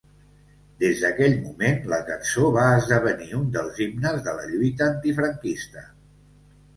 [0.83, 5.85] Des d'aquell moment, la cançó va esdevenir un dels himnes de la lluita antifranquista.